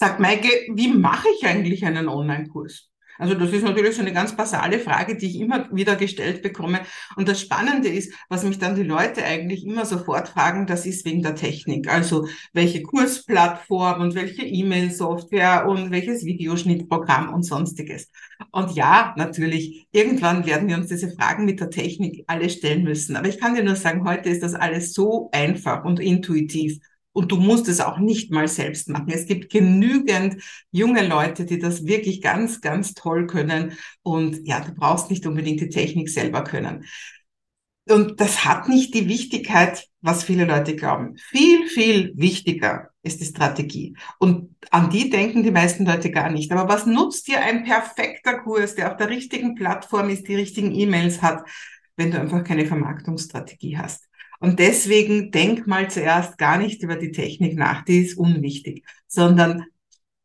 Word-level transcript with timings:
Sag 0.00 0.20
Maike, 0.20 0.48
wie 0.76 0.92
mache 0.94 1.26
ich 1.36 1.44
eigentlich 1.44 1.84
einen 1.84 2.08
Online-Kurs? 2.08 2.88
Also 3.18 3.34
das 3.34 3.52
ist 3.52 3.64
natürlich 3.64 3.96
so 3.96 4.02
eine 4.02 4.12
ganz 4.12 4.36
basale 4.36 4.78
Frage, 4.78 5.16
die 5.16 5.26
ich 5.26 5.40
immer 5.40 5.68
wieder 5.72 5.96
gestellt 5.96 6.40
bekomme. 6.40 6.82
Und 7.16 7.26
das 7.26 7.40
Spannende 7.40 7.88
ist, 7.88 8.14
was 8.28 8.44
mich 8.44 8.60
dann 8.60 8.76
die 8.76 8.84
Leute 8.84 9.24
eigentlich 9.24 9.66
immer 9.66 9.84
sofort 9.84 10.28
fragen, 10.28 10.68
das 10.68 10.86
ist 10.86 11.04
wegen 11.04 11.24
der 11.24 11.34
Technik. 11.34 11.92
Also 11.92 12.28
welche 12.52 12.84
Kursplattform 12.84 14.00
und 14.00 14.14
welche 14.14 14.42
E-Mail-Software 14.42 15.66
und 15.66 15.90
welches 15.90 16.24
Videoschnittprogramm 16.24 17.34
und 17.34 17.42
sonstiges. 17.42 18.12
Und 18.52 18.76
ja, 18.76 19.14
natürlich, 19.16 19.88
irgendwann 19.90 20.46
werden 20.46 20.68
wir 20.68 20.76
uns 20.76 20.86
diese 20.86 21.10
Fragen 21.10 21.44
mit 21.44 21.58
der 21.58 21.70
Technik 21.70 22.22
alle 22.28 22.50
stellen 22.50 22.84
müssen. 22.84 23.16
Aber 23.16 23.26
ich 23.26 23.40
kann 23.40 23.56
dir 23.56 23.64
nur 23.64 23.74
sagen, 23.74 24.08
heute 24.08 24.28
ist 24.28 24.44
das 24.44 24.54
alles 24.54 24.92
so 24.92 25.28
einfach 25.32 25.84
und 25.84 25.98
intuitiv. 25.98 26.78
Und 27.18 27.32
du 27.32 27.36
musst 27.36 27.66
es 27.66 27.80
auch 27.80 27.98
nicht 27.98 28.30
mal 28.30 28.46
selbst 28.46 28.88
machen. 28.88 29.08
Es 29.08 29.26
gibt 29.26 29.50
genügend 29.50 30.40
junge 30.70 31.04
Leute, 31.04 31.44
die 31.46 31.58
das 31.58 31.84
wirklich 31.84 32.22
ganz, 32.22 32.60
ganz 32.60 32.94
toll 32.94 33.26
können. 33.26 33.72
Und 34.04 34.46
ja, 34.46 34.60
du 34.60 34.72
brauchst 34.72 35.10
nicht 35.10 35.26
unbedingt 35.26 35.60
die 35.60 35.68
Technik 35.68 36.10
selber 36.10 36.44
können. 36.44 36.84
Und 37.88 38.20
das 38.20 38.44
hat 38.44 38.68
nicht 38.68 38.94
die 38.94 39.08
Wichtigkeit, 39.08 39.88
was 40.00 40.22
viele 40.22 40.44
Leute 40.44 40.76
glauben. 40.76 41.16
Viel, 41.16 41.66
viel 41.66 42.12
wichtiger 42.14 42.90
ist 43.02 43.20
die 43.20 43.24
Strategie. 43.24 43.96
Und 44.20 44.54
an 44.70 44.88
die 44.88 45.10
denken 45.10 45.42
die 45.42 45.50
meisten 45.50 45.86
Leute 45.86 46.12
gar 46.12 46.30
nicht. 46.30 46.52
Aber 46.52 46.72
was 46.72 46.86
nutzt 46.86 47.26
dir 47.26 47.40
ein 47.40 47.64
perfekter 47.64 48.38
Kurs, 48.38 48.76
der 48.76 48.92
auf 48.92 48.96
der 48.96 49.08
richtigen 49.08 49.56
Plattform 49.56 50.08
ist, 50.08 50.28
die 50.28 50.36
richtigen 50.36 50.72
E-Mails 50.72 51.20
hat, 51.20 51.42
wenn 51.96 52.12
du 52.12 52.20
einfach 52.20 52.44
keine 52.44 52.64
Vermarktungsstrategie 52.64 53.76
hast? 53.76 54.07
Und 54.40 54.58
deswegen 54.58 55.30
denk 55.30 55.66
mal 55.66 55.90
zuerst 55.90 56.38
gar 56.38 56.58
nicht 56.58 56.82
über 56.82 56.96
die 56.96 57.12
Technik 57.12 57.56
nach, 57.56 57.84
die 57.84 57.98
ist 57.98 58.16
unwichtig, 58.16 58.84
sondern 59.06 59.64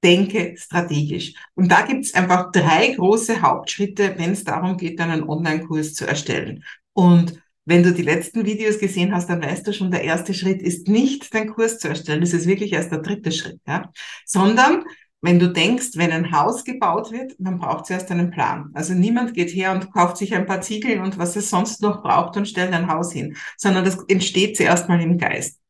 denke 0.04 0.56
strategisch. 0.58 1.34
Und 1.56 1.72
da 1.72 1.82
gibt's 1.82 2.14
einfach 2.14 2.52
drei 2.52 2.94
große 2.94 3.42
Hauptschritte, 3.42 4.16
wenn 4.18 4.32
es 4.32 4.44
darum 4.44 4.78
geht, 4.78 5.00
einen 5.00 5.24
Online-Kurs 5.24 5.94
zu 5.94 6.06
erstellen. 6.06 6.64
Und 6.94 7.42
wenn 7.66 7.84
du 7.84 7.94
die 7.94 8.02
letzten 8.02 8.46
Videos 8.46 8.78
gesehen 8.78 9.16
hast, 9.16 9.30
dann 9.30 9.42
weißt 9.42 9.66
du 9.66 9.74
schon, 9.74 9.90
der 9.90 10.04
erste 10.04 10.34
Schritt 10.34 10.62
ist 10.62 10.90
nicht, 10.90 11.34
den 11.34 11.50
Kurs 11.50 11.80
zu 11.80 11.88
erstellen. 11.88 12.22
Das 12.22 12.34
ist 12.34 12.46
wirklich 12.46 12.74
erst 12.74 12.92
der 12.92 13.00
dritte 13.00 13.32
Schritt, 13.32 13.62
ja. 13.66 13.90
Sondern 14.26 14.84
wenn 15.24 15.40
du 15.40 15.48
denkst, 15.48 15.92
wenn 15.96 16.12
ein 16.12 16.34
Haus 16.34 16.66
gebaut 16.66 17.12
wird, 17.14 17.34
dann 17.40 17.58
braucht 17.58 17.86
es 17.86 17.92
erst 17.92 18.12
einen 18.12 18.30
Plan. 18.30 18.70
Also 18.74 18.94
niemand 18.94 19.34
geht 19.34 19.56
her 19.56 19.72
und 19.72 19.92
kauft 19.94 20.18
sich 20.18 20.36
ein 20.36 20.46
paar 20.46 20.60
Ziegel 20.60 21.00
und 21.00 21.18
was 21.18 21.38
es 21.38 21.50
sonst 21.50 21.82
noch 21.82 22.04
braucht 22.04 22.36
und 22.36 22.46
stellt 22.46 22.74
ein 22.74 22.92
Haus 22.92 23.14
hin, 23.14 23.38
sondern 23.56 23.86
das 23.86 23.98
entsteht 24.10 24.58
zuerst 24.58 24.90
mal 24.90 25.02
im 25.02 25.18
Geist. 25.18 25.62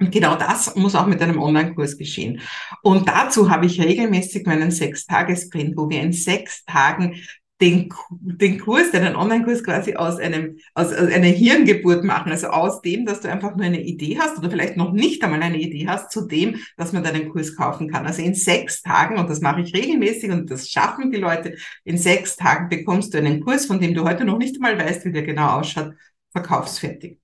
Und 0.00 0.12
genau 0.12 0.36
das 0.36 0.76
muss 0.76 0.94
auch 0.94 1.06
mit 1.06 1.20
einem 1.20 1.42
Online-Kurs 1.42 1.98
geschehen. 1.98 2.40
Und 2.82 3.08
dazu 3.08 3.50
habe 3.50 3.66
ich 3.66 3.80
regelmäßig 3.80 4.46
meinen 4.46 4.70
Sechs-Tages-Sprint, 4.70 5.76
wo 5.76 5.88
wir 5.90 6.00
in 6.00 6.12
sechs 6.12 6.64
Tagen 6.64 7.16
den, 7.60 7.88
den 8.10 8.58
Kurs, 8.58 8.90
den 8.90 9.14
Online-Kurs 9.14 9.62
quasi 9.62 9.94
aus 9.94 10.18
einem, 10.18 10.58
aus, 10.74 10.92
aus 10.92 11.12
einer 11.12 11.28
Hirngeburt 11.28 12.02
machen. 12.02 12.32
Also 12.32 12.48
aus 12.48 12.82
dem, 12.82 13.06
dass 13.06 13.20
du 13.20 13.30
einfach 13.30 13.54
nur 13.54 13.64
eine 13.64 13.82
Idee 13.82 14.18
hast 14.18 14.38
oder 14.38 14.50
vielleicht 14.50 14.76
noch 14.76 14.92
nicht 14.92 15.22
einmal 15.22 15.40
eine 15.40 15.60
Idee 15.60 15.86
hast, 15.88 16.10
zu 16.10 16.26
dem, 16.26 16.56
dass 16.76 16.92
man 16.92 17.04
deinen 17.04 17.30
Kurs 17.30 17.56
kaufen 17.56 17.90
kann. 17.90 18.06
Also 18.06 18.22
in 18.22 18.34
sechs 18.34 18.82
Tagen, 18.82 19.18
und 19.18 19.30
das 19.30 19.40
mache 19.40 19.60
ich 19.60 19.74
regelmäßig 19.74 20.30
und 20.30 20.50
das 20.50 20.68
schaffen 20.68 21.12
die 21.12 21.18
Leute, 21.18 21.56
in 21.84 21.96
sechs 21.96 22.36
Tagen 22.36 22.68
bekommst 22.68 23.14
du 23.14 23.18
einen 23.18 23.40
Kurs, 23.40 23.66
von 23.66 23.78
dem 23.78 23.94
du 23.94 24.04
heute 24.04 24.24
noch 24.24 24.38
nicht 24.38 24.56
einmal 24.56 24.76
weißt, 24.76 25.04
wie 25.04 25.12
der 25.12 25.22
genau 25.22 25.60
ausschaut, 25.60 25.94
verkaufsfertig. 26.32 27.20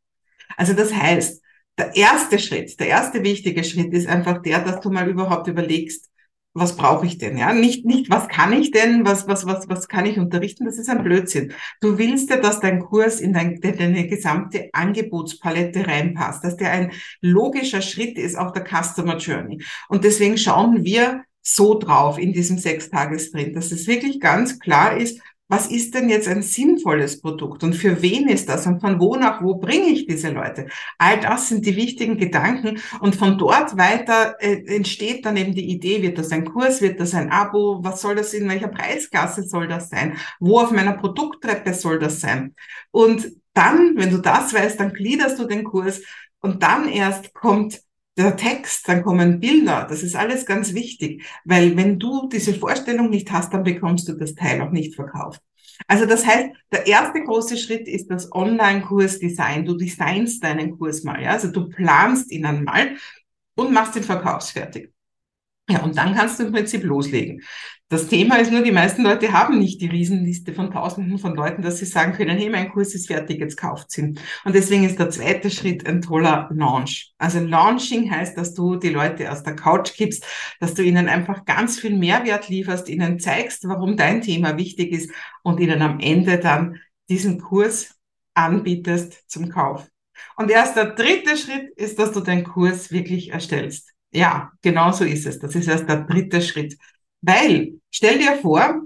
Also 0.57 0.75
das 0.75 0.95
heißt, 0.95 1.43
der 1.77 1.97
erste 1.97 2.39
Schritt, 2.39 2.79
der 2.79 2.89
erste 2.89 3.25
wichtige 3.25 3.65
Schritt 3.65 3.93
ist 3.95 4.07
einfach 4.07 4.43
der, 4.43 4.61
dass 4.61 4.81
du 4.81 4.91
mal 4.91 5.09
überhaupt 5.09 5.49
überlegst, 5.49 6.10
was 6.53 6.77
brauche 6.77 7.07
ich 7.07 7.19
denn? 7.19 7.37
Ja, 7.37 7.53
nicht, 7.53 7.85
nicht, 7.85 8.11
was 8.11 8.27
kann 8.29 8.53
ich 8.53 8.73
denn? 8.73 9.07
Was, 9.07 9.29
was, 9.29 9.47
was, 9.47 9.69
was 9.69 9.87
kann 9.87 10.07
ich 10.07 10.19
unterrichten? 10.19 10.65
Das 10.65 10.79
ist 10.79 10.89
ein 10.89 11.05
Blödsinn. 11.05 11.53
Du 11.81 11.97
willst 11.97 12.29
ja, 12.31 12.39
dass 12.39 12.61
dein 12.61 12.81
Kurs 12.81 13.21
in 13.21 13.33
dein, 13.33 13.61
deine 13.61 14.09
gesamte 14.09 14.69
Angebotspalette 14.73 15.87
reinpasst, 15.87 16.43
dass 16.43 16.57
der 16.57 16.73
ein 16.73 16.93
logischer 17.21 17.83
Schritt 17.83 18.19
ist 18.19 18.37
auf 18.37 18.53
der 18.53 18.65
Customer 18.65 19.17
Journey. 19.17 19.63
Und 19.89 20.03
deswegen 20.03 20.39
schauen 20.39 20.85
wir 20.85 21.23
so 21.43 21.79
drauf 21.79 22.19
in 22.19 22.33
diesem 22.33 22.59
Sechstagesprint, 22.59 23.57
dass 23.57 23.73
es 23.73 23.87
wirklich 23.87 24.21
ganz 24.21 24.59
klar 24.59 24.97
ist, 24.97 25.21
was 25.51 25.67
ist 25.67 25.95
denn 25.95 26.09
jetzt 26.09 26.29
ein 26.29 26.43
sinnvolles 26.43 27.21
Produkt 27.21 27.65
und 27.65 27.75
für 27.75 28.01
wen 28.03 28.29
ist 28.29 28.49
das 28.49 28.67
und 28.69 28.81
von 28.81 29.01
wo 29.01 29.17
nach 29.17 29.43
wo 29.43 29.57
bringe 29.57 29.89
ich 29.89 30.07
diese 30.07 30.31
Leute? 30.31 30.69
All 30.97 31.19
das 31.19 31.49
sind 31.49 31.67
die 31.67 31.75
wichtigen 31.75 32.17
Gedanken 32.19 32.81
und 33.01 33.17
von 33.17 33.37
dort 33.37 33.77
weiter 33.77 34.37
äh, 34.39 34.63
entsteht 34.77 35.27
dann 35.27 35.37
eben 35.37 35.53
die 35.53 35.69
Idee, 35.69 36.03
wird 36.03 36.19
das 36.19 36.31
ein 36.31 36.45
Kurs, 36.45 36.81
wird 36.81 37.01
das 37.01 37.15
ein 37.15 37.31
Abo, 37.33 37.81
was 37.83 38.01
soll 38.01 38.15
das 38.15 38.33
in 38.33 38.49
welcher 38.49 38.69
Preisklasse 38.69 39.43
soll 39.43 39.67
das 39.67 39.91
sein? 39.91 40.17
Wo 40.39 40.61
auf 40.61 40.71
meiner 40.71 40.93
Produkttreppe 40.93 41.75
soll 41.75 41.99
das 41.99 42.21
sein? 42.21 42.55
Und 42.93 43.33
dann, 43.53 43.97
wenn 43.97 44.11
du 44.11 44.19
das 44.19 44.55
weißt, 44.55 44.79
dann 44.79 44.93
gliederst 44.93 45.39
du 45.41 45.47
den 45.47 45.65
Kurs 45.65 46.01
und 46.41 46.63
dann 46.63 46.89
erst 46.89 47.35
kommt 47.35 47.81
der 48.17 48.37
Text, 48.37 48.89
dann 48.89 49.03
kommen 49.03 49.41
Bilder, 49.41 49.87
das 49.89 50.03
ist 50.03 50.17
alles 50.17 50.45
ganz 50.45 50.75
wichtig, 50.75 51.25
weil 51.45 51.77
wenn 51.77 51.99
du 51.99 52.29
diese 52.29 52.55
Vorstellung 52.55 53.11
nicht 53.11 53.31
hast, 53.31 53.55
dann 53.55 53.63
bekommst 53.63 54.09
du 54.09 54.15
das 54.15 54.35
Teil 54.35 54.61
auch 54.61 54.71
nicht 54.71 54.95
verkauft. 54.95 55.41
Also 55.87 56.07
das 56.07 56.27
heißt, 56.27 56.51
der 56.73 56.87
erste 56.87 57.23
große 57.23 57.57
Schritt 57.57 57.89
ist 57.89 58.09
das 58.11 58.31
Online-Kurs-Design. 58.33 59.65
Du 59.65 59.77
designst 59.77 60.45
deinen 60.45 60.77
Kurs 60.77 61.05
mal, 61.05 61.23
ja? 61.23 61.31
also 61.31 61.51
du 61.51 61.69
planst 61.69 62.31
ihn 62.31 62.45
einmal 62.45 62.97
und 63.55 63.73
machst 63.73 63.97
ihn 63.97 64.03
verkaufsfertig. 64.03 64.93
Ja, 65.71 65.83
und 65.83 65.97
dann 65.97 66.15
kannst 66.15 66.39
du 66.39 66.45
im 66.45 66.53
Prinzip 66.53 66.83
loslegen. 66.85 67.43
Das 67.89 68.07
Thema 68.07 68.37
ist 68.37 68.53
nur, 68.53 68.63
die 68.63 68.71
meisten 68.71 69.03
Leute 69.03 69.33
haben 69.33 69.59
nicht 69.59 69.81
die 69.81 69.89
Riesenliste 69.89 70.53
von 70.55 70.71
Tausenden 70.71 71.19
von 71.19 71.35
Leuten, 71.35 71.61
dass 71.61 71.79
sie 71.79 71.87
sagen 71.87 72.13
können, 72.13 72.39
hey, 72.39 72.49
mein 72.49 72.71
Kurs 72.71 72.95
ist 72.95 73.09
fertig, 73.09 73.41
jetzt 73.41 73.57
kauft 73.57 73.99
ihn. 73.99 74.17
Und 74.45 74.55
deswegen 74.55 74.85
ist 74.85 75.01
der 75.01 75.11
zweite 75.11 75.51
Schritt 75.51 75.89
ein 75.89 76.01
toller 76.01 76.49
Launch. 76.53 77.13
Also 77.19 77.41
Launching 77.41 78.09
heißt, 78.09 78.39
dass 78.39 78.55
du 78.55 78.77
die 78.77 78.91
Leute 78.91 79.33
aus 79.33 79.43
der 79.43 79.57
Couch 79.57 79.93
kippst, 79.95 80.25
dass 80.61 80.75
du 80.75 80.85
ihnen 80.85 81.09
einfach 81.09 81.45
ganz 81.45 81.81
viel 81.81 81.97
Mehrwert 81.97 82.49
lieferst, 82.49 82.89
ihnen 82.89 83.19
zeigst, 83.19 83.67
warum 83.67 83.97
dein 83.97 84.23
Thema 84.23 84.57
wichtig 84.57 84.93
ist 84.93 85.11
und 85.43 85.59
ihnen 85.59 85.83
am 85.83 85.99
Ende 85.99 86.39
dann 86.39 86.79
diesen 87.09 87.41
Kurs 87.41 87.97
anbietest 88.35 89.29
zum 89.29 89.49
Kauf. 89.49 89.89
Und 90.37 90.49
erst 90.49 90.77
der 90.77 90.93
dritte 90.93 91.37
Schritt 91.37 91.71
ist, 91.77 91.99
dass 91.99 92.13
du 92.13 92.21
deinen 92.21 92.45
Kurs 92.45 92.93
wirklich 92.93 93.31
erstellst. 93.31 93.91
Ja, 94.13 94.53
genau 94.63 94.93
so 94.93 95.05
ist 95.05 95.27
es. 95.27 95.39
Das 95.39 95.55
ist 95.55 95.69
erst 95.69 95.89
der 95.89 96.05
dritte 96.05 96.43
Schritt. 96.43 96.77
Weil, 97.23 97.75
stell 97.91 98.19
dir 98.19 98.37
vor, 98.39 98.83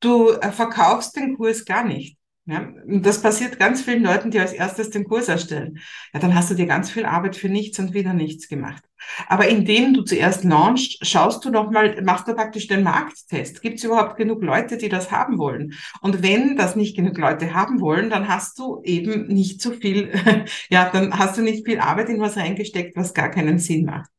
du 0.00 0.30
äh, 0.30 0.52
verkaufst 0.52 1.16
den 1.16 1.36
Kurs 1.36 1.64
gar 1.64 1.84
nicht. 1.84 2.16
Ja, 2.44 2.68
und 2.86 3.06
das 3.06 3.22
passiert 3.22 3.60
ganz 3.60 3.82
vielen 3.82 4.02
Leuten, 4.02 4.32
die 4.32 4.40
als 4.40 4.52
erstes 4.52 4.90
den 4.90 5.04
Kurs 5.04 5.28
erstellen. 5.28 5.78
Ja, 6.12 6.18
dann 6.18 6.34
hast 6.34 6.50
du 6.50 6.54
dir 6.56 6.66
ganz 6.66 6.90
viel 6.90 7.04
Arbeit 7.04 7.36
für 7.36 7.48
nichts 7.48 7.78
und 7.78 7.94
wieder 7.94 8.14
nichts 8.14 8.48
gemacht. 8.48 8.82
Aber 9.28 9.46
indem 9.46 9.94
du 9.94 10.02
zuerst 10.02 10.42
launchst, 10.42 11.06
schaust 11.06 11.44
du 11.44 11.50
nochmal, 11.50 12.02
machst 12.02 12.26
du 12.26 12.34
praktisch 12.34 12.66
den 12.66 12.82
Markttest. 12.82 13.62
Gibt 13.62 13.78
es 13.78 13.84
überhaupt 13.84 14.16
genug 14.16 14.42
Leute, 14.42 14.76
die 14.76 14.88
das 14.88 15.12
haben 15.12 15.38
wollen? 15.38 15.74
Und 16.00 16.24
wenn 16.24 16.56
das 16.56 16.74
nicht 16.74 16.96
genug 16.96 17.16
Leute 17.16 17.54
haben 17.54 17.80
wollen, 17.80 18.10
dann 18.10 18.26
hast 18.26 18.58
du 18.58 18.82
eben 18.82 19.28
nicht 19.28 19.62
so 19.62 19.70
viel, 19.70 20.10
ja, 20.68 20.90
dann 20.90 21.16
hast 21.16 21.38
du 21.38 21.42
nicht 21.42 21.64
viel 21.64 21.78
Arbeit 21.78 22.08
in 22.08 22.20
was 22.20 22.36
reingesteckt, 22.36 22.96
was 22.96 23.14
gar 23.14 23.30
keinen 23.30 23.60
Sinn 23.60 23.84
macht. 23.84 24.10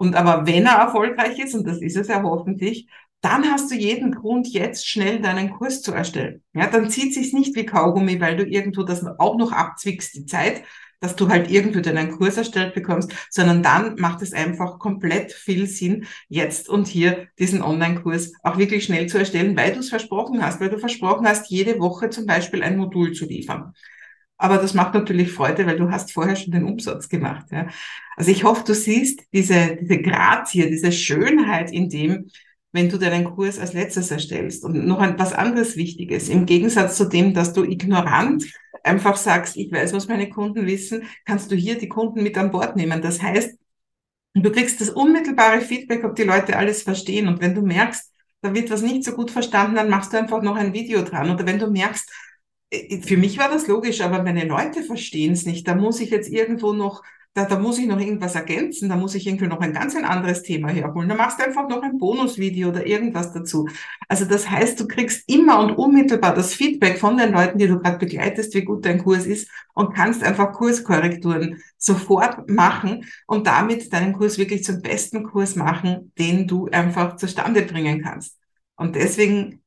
Und 0.00 0.14
aber 0.14 0.46
wenn 0.46 0.64
er 0.64 0.78
erfolgreich 0.78 1.38
ist, 1.38 1.54
und 1.54 1.66
das 1.66 1.82
ist 1.82 1.94
es 1.94 2.08
ja 2.08 2.22
hoffentlich, 2.22 2.88
dann 3.20 3.44
hast 3.52 3.70
du 3.70 3.74
jeden 3.74 4.12
Grund, 4.12 4.48
jetzt 4.48 4.88
schnell 4.88 5.20
deinen 5.20 5.50
Kurs 5.50 5.82
zu 5.82 5.92
erstellen. 5.92 6.42
Ja, 6.54 6.68
dann 6.68 6.88
zieht 6.88 7.12
sich's 7.12 7.34
nicht 7.34 7.54
wie 7.54 7.66
Kaugummi, 7.66 8.18
weil 8.18 8.34
du 8.34 8.46
irgendwo 8.46 8.82
das 8.82 9.04
auch 9.18 9.36
noch 9.36 9.52
abzwickst, 9.52 10.14
die 10.14 10.24
Zeit, 10.24 10.62
dass 11.00 11.16
du 11.16 11.28
halt 11.28 11.50
irgendwo 11.50 11.80
deinen 11.80 12.12
Kurs 12.12 12.38
erstellt 12.38 12.72
bekommst, 12.72 13.12
sondern 13.28 13.62
dann 13.62 13.96
macht 13.96 14.22
es 14.22 14.32
einfach 14.32 14.78
komplett 14.78 15.32
viel 15.32 15.66
Sinn, 15.66 16.06
jetzt 16.30 16.70
und 16.70 16.88
hier 16.88 17.28
diesen 17.38 17.60
Online-Kurs 17.60 18.32
auch 18.42 18.56
wirklich 18.56 18.84
schnell 18.84 19.06
zu 19.06 19.18
erstellen, 19.18 19.54
weil 19.54 19.74
du 19.74 19.80
es 19.80 19.90
versprochen 19.90 20.42
hast, 20.42 20.62
weil 20.62 20.70
du 20.70 20.78
versprochen 20.78 21.28
hast, 21.28 21.50
jede 21.50 21.78
Woche 21.78 22.08
zum 22.08 22.24
Beispiel 22.24 22.62
ein 22.62 22.78
Modul 22.78 23.12
zu 23.12 23.26
liefern. 23.26 23.74
Aber 24.40 24.56
das 24.56 24.72
macht 24.72 24.94
natürlich 24.94 25.32
Freude, 25.32 25.66
weil 25.66 25.76
du 25.76 25.90
hast 25.90 26.12
vorher 26.12 26.34
schon 26.34 26.52
den 26.52 26.64
Umsatz 26.64 27.10
gemacht. 27.10 27.44
Ja. 27.50 27.68
Also 28.16 28.30
ich 28.30 28.42
hoffe, 28.42 28.64
du 28.66 28.74
siehst 28.74 29.20
diese, 29.34 29.76
diese 29.78 30.00
Grazie, 30.00 30.70
diese 30.70 30.92
Schönheit 30.92 31.70
in 31.70 31.90
dem, 31.90 32.30
wenn 32.72 32.88
du 32.88 32.96
deinen 32.96 33.24
Kurs 33.24 33.58
als 33.58 33.74
letztes 33.74 34.10
erstellst. 34.10 34.64
Und 34.64 34.86
noch 34.86 35.00
ein, 35.00 35.18
was 35.18 35.34
anderes 35.34 35.76
Wichtiges. 35.76 36.30
Im 36.30 36.46
Gegensatz 36.46 36.96
zu 36.96 37.04
dem, 37.04 37.34
dass 37.34 37.52
du 37.52 37.64
ignorant 37.64 38.50
einfach 38.82 39.18
sagst, 39.18 39.58
ich 39.58 39.70
weiß, 39.70 39.92
was 39.92 40.08
meine 40.08 40.30
Kunden 40.30 40.66
wissen, 40.66 41.02
kannst 41.26 41.50
du 41.50 41.54
hier 41.54 41.76
die 41.76 41.90
Kunden 41.90 42.22
mit 42.22 42.38
an 42.38 42.50
Bord 42.50 42.76
nehmen. 42.76 43.02
Das 43.02 43.20
heißt, 43.20 43.58
du 44.32 44.50
kriegst 44.50 44.80
das 44.80 44.88
unmittelbare 44.88 45.60
Feedback, 45.60 46.02
ob 46.02 46.16
die 46.16 46.22
Leute 46.22 46.56
alles 46.56 46.82
verstehen. 46.82 47.28
Und 47.28 47.42
wenn 47.42 47.54
du 47.54 47.60
merkst, 47.60 48.10
da 48.40 48.54
wird 48.54 48.70
was 48.70 48.80
nicht 48.80 49.04
so 49.04 49.12
gut 49.12 49.30
verstanden, 49.30 49.74
dann 49.74 49.90
machst 49.90 50.14
du 50.14 50.16
einfach 50.16 50.40
noch 50.40 50.56
ein 50.56 50.72
Video 50.72 51.02
dran. 51.02 51.30
Oder 51.30 51.44
wenn 51.44 51.58
du 51.58 51.70
merkst, 51.70 52.10
für 53.02 53.16
mich 53.16 53.38
war 53.38 53.48
das 53.48 53.66
logisch, 53.66 54.00
aber 54.00 54.22
meine 54.22 54.44
Leute 54.44 54.82
verstehen 54.82 55.32
es 55.32 55.46
nicht. 55.46 55.66
Da 55.66 55.74
muss 55.74 56.00
ich 56.00 56.10
jetzt 56.10 56.30
irgendwo 56.30 56.72
noch 56.72 57.02
da, 57.34 57.44
da 57.44 57.58
muss 57.60 57.78
ich 57.78 57.86
noch 57.86 58.00
irgendwas 58.00 58.34
ergänzen, 58.34 58.88
da 58.88 58.96
muss 58.96 59.14
ich 59.14 59.24
irgendwie 59.24 59.46
noch 59.46 59.60
ein 59.60 59.72
ganz 59.72 59.94
ein 59.94 60.04
anderes 60.04 60.42
Thema 60.42 60.68
herholen. 60.68 61.08
Da 61.08 61.14
machst 61.14 61.38
du 61.38 61.44
einfach 61.44 61.68
noch 61.68 61.82
ein 61.82 61.96
Bonusvideo 61.98 62.70
oder 62.70 62.84
irgendwas 62.86 63.32
dazu. 63.32 63.68
Also 64.08 64.24
das 64.24 64.50
heißt, 64.50 64.80
du 64.80 64.88
kriegst 64.88 65.28
immer 65.28 65.60
und 65.60 65.76
unmittelbar 65.76 66.34
das 66.34 66.54
Feedback 66.54 66.98
von 66.98 67.16
den 67.16 67.32
Leuten, 67.32 67.58
die 67.58 67.68
du 67.68 67.78
gerade 67.78 67.98
begleitest, 67.98 68.52
wie 68.54 68.64
gut 68.64 68.84
dein 68.84 68.98
Kurs 68.98 69.26
ist 69.26 69.48
und 69.74 69.94
kannst 69.94 70.24
einfach 70.24 70.52
Kurskorrekturen 70.52 71.62
sofort 71.78 72.50
machen 72.50 73.04
und 73.28 73.46
damit 73.46 73.92
deinen 73.92 74.12
Kurs 74.12 74.36
wirklich 74.36 74.64
zum 74.64 74.82
besten 74.82 75.22
Kurs 75.22 75.54
machen, 75.54 76.12
den 76.18 76.48
du 76.48 76.66
einfach 76.66 77.14
zustande 77.14 77.62
bringen 77.62 78.02
kannst. 78.02 78.38
Und 78.74 78.96
deswegen 78.96 79.62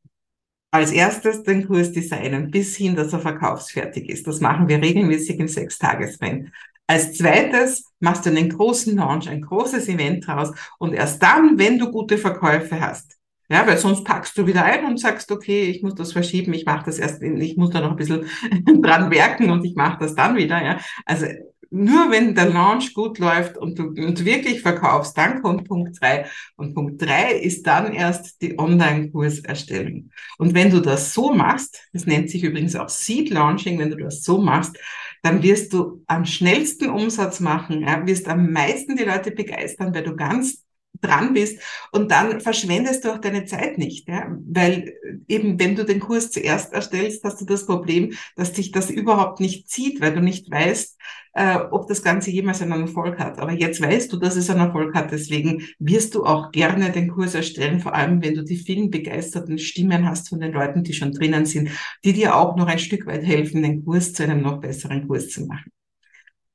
als 0.73 0.91
erstes 0.91 1.43
den 1.43 1.67
Kurs 1.67 1.91
designen, 1.91 2.49
bis 2.49 2.75
hin, 2.75 2.95
dass 2.95 3.13
er 3.13 3.19
verkaufsfertig 3.19 4.09
ist. 4.09 4.25
Das 4.25 4.41
machen 4.41 4.67
wir 4.67 4.81
regelmäßig 4.81 5.39
im 5.39 5.47
Sechstagesprint. 5.47 6.51
Als 6.87 7.13
zweites 7.13 7.91
machst 7.99 8.25
du 8.25 8.31
einen 8.31 8.49
großen 8.49 8.95
Launch, 8.97 9.29
ein 9.29 9.41
großes 9.41 9.87
Event 9.87 10.25
draus 10.25 10.51
und 10.79 10.93
erst 10.93 11.21
dann, 11.21 11.59
wenn 11.59 11.77
du 11.77 11.91
gute 11.91 12.17
Verkäufe 12.17 12.81
hast, 12.81 13.19
ja, 13.49 13.67
weil 13.67 13.77
sonst 13.77 14.03
packst 14.03 14.35
du 14.35 14.47
wieder 14.47 14.63
ein 14.65 14.85
und 14.85 14.99
sagst, 14.99 15.31
okay, 15.31 15.65
ich 15.65 15.83
muss 15.83 15.93
das 15.93 16.11
verschieben, 16.11 16.53
ich 16.53 16.65
mache 16.65 16.87
das 16.87 16.97
erst, 16.97 17.21
ich 17.21 17.55
muss 17.55 17.69
da 17.69 17.79
noch 17.79 17.91
ein 17.91 17.95
bisschen 17.95 18.25
dran 18.81 19.11
werken 19.11 19.51
und 19.51 19.63
ich 19.63 19.75
mache 19.75 19.99
das 19.99 20.15
dann 20.15 20.35
wieder. 20.35 20.59
Ja. 20.63 20.79
Also 21.05 21.27
nur 21.73 22.11
wenn 22.11 22.35
der 22.35 22.49
Launch 22.49 22.93
gut 22.93 23.17
läuft 23.17 23.57
und 23.57 23.79
du, 23.79 23.87
und 23.87 24.23
wirklich 24.25 24.61
verkaufst, 24.61 25.17
dann 25.17 25.41
kommt 25.41 25.67
Punkt 25.67 25.99
drei. 25.99 26.27
Und 26.55 26.75
Punkt 26.75 27.01
drei 27.01 27.33
ist 27.33 27.65
dann 27.65 27.93
erst 27.93 28.41
die 28.43 28.59
Online-Kurserstellung. 28.59 30.11
Und 30.37 30.53
wenn 30.53 30.69
du 30.69 30.81
das 30.81 31.13
so 31.15 31.33
machst, 31.33 31.89
das 31.91 32.05
nennt 32.05 32.29
sich 32.29 32.43
übrigens 32.43 32.75
auch 32.75 32.89
Seed 32.89 33.31
Launching, 33.31 33.79
wenn 33.79 33.89
du 33.89 33.97
das 33.97 34.23
so 34.23 34.37
machst, 34.37 34.77
dann 35.23 35.41
wirst 35.41 35.73
du 35.73 36.03
am 36.05 36.25
schnellsten 36.25 36.89
Umsatz 36.89 37.39
machen, 37.39 37.81
ja, 37.81 38.05
wirst 38.05 38.27
am 38.27 38.51
meisten 38.51 38.95
die 38.95 39.05
Leute 39.05 39.31
begeistern, 39.31 39.95
weil 39.95 40.03
du 40.03 40.15
ganz 40.15 40.63
dran 41.03 41.33
bist 41.33 41.59
und 41.91 42.11
dann 42.11 42.41
verschwendest 42.41 43.05
du 43.05 43.13
auch 43.13 43.19
deine 43.19 43.45
Zeit 43.45 43.77
nicht, 43.77 44.07
ja? 44.07 44.35
weil 44.45 44.93
eben 45.27 45.59
wenn 45.59 45.75
du 45.75 45.85
den 45.85 45.99
Kurs 45.99 46.31
zuerst 46.31 46.73
erstellst, 46.73 47.23
hast 47.23 47.41
du 47.41 47.45
das 47.45 47.65
Problem, 47.65 48.13
dass 48.35 48.53
dich 48.53 48.71
das 48.71 48.89
überhaupt 48.89 49.39
nicht 49.39 49.69
zieht, 49.69 50.01
weil 50.01 50.13
du 50.13 50.21
nicht 50.21 50.49
weißt, 50.49 50.97
äh, 51.33 51.57
ob 51.71 51.87
das 51.87 52.03
Ganze 52.03 52.31
jemals 52.31 52.61
einen 52.61 52.81
Erfolg 52.81 53.19
hat. 53.19 53.39
Aber 53.39 53.51
jetzt 53.51 53.81
weißt 53.81 54.11
du, 54.13 54.17
dass 54.17 54.35
es 54.35 54.49
einen 54.49 54.61
Erfolg 54.61 54.95
hat, 54.95 55.11
deswegen 55.11 55.63
wirst 55.79 56.15
du 56.15 56.25
auch 56.25 56.51
gerne 56.51 56.91
den 56.91 57.09
Kurs 57.09 57.35
erstellen, 57.35 57.79
vor 57.79 57.93
allem 57.93 58.21
wenn 58.21 58.35
du 58.35 58.43
die 58.43 58.57
vielen 58.57 58.89
begeisterten 58.89 59.57
Stimmen 59.57 60.07
hast 60.07 60.29
von 60.29 60.39
den 60.39 60.53
Leuten, 60.53 60.83
die 60.83 60.93
schon 60.93 61.11
drinnen 61.11 61.45
sind, 61.45 61.69
die 62.03 62.13
dir 62.13 62.35
auch 62.35 62.55
noch 62.55 62.67
ein 62.67 62.79
Stück 62.79 63.05
weit 63.05 63.23
helfen, 63.23 63.63
den 63.63 63.83
Kurs 63.83 64.13
zu 64.13 64.23
einem 64.23 64.41
noch 64.41 64.61
besseren 64.61 65.07
Kurs 65.07 65.29
zu 65.29 65.45
machen. 65.45 65.71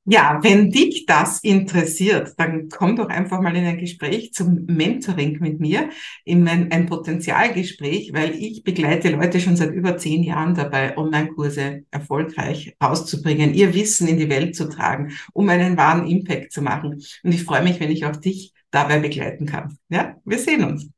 Ja, 0.05 0.39
wenn 0.41 0.71
dich 0.71 1.05
das 1.05 1.43
interessiert, 1.43 2.33
dann 2.37 2.67
komm 2.69 2.95
doch 2.95 3.09
einfach 3.09 3.41
mal 3.41 3.55
in 3.55 3.65
ein 3.65 3.77
Gespräch 3.77 4.33
zum 4.33 4.65
Mentoring 4.65 5.37
mit 5.39 5.59
mir, 5.59 5.89
in 6.25 6.47
ein, 6.47 6.71
ein 6.71 6.87
Potenzialgespräch, 6.87 8.11
weil 8.13 8.33
ich 8.33 8.63
begleite 8.63 9.09
Leute 9.09 9.39
schon 9.39 9.55
seit 9.55 9.71
über 9.71 9.97
zehn 9.97 10.23
Jahren 10.23 10.55
dabei, 10.55 10.97
Online-Kurse 10.97 11.83
erfolgreich 11.91 12.75
rauszubringen, 12.81 13.53
ihr 13.53 13.75
Wissen 13.75 14.07
in 14.07 14.17
die 14.17 14.29
Welt 14.29 14.55
zu 14.55 14.67
tragen, 14.67 15.11
um 15.33 15.47
einen 15.49 15.77
wahren 15.77 16.07
Impact 16.07 16.53
zu 16.53 16.63
machen. 16.63 17.03
Und 17.23 17.31
ich 17.31 17.43
freue 17.43 17.61
mich, 17.63 17.79
wenn 17.79 17.91
ich 17.91 18.05
auch 18.05 18.15
dich 18.15 18.53
dabei 18.71 18.97
begleiten 18.99 19.45
kann. 19.45 19.77
Ja, 19.89 20.15
wir 20.25 20.39
sehen 20.39 20.63
uns. 20.63 20.89